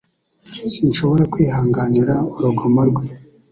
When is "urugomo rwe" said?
2.35-3.05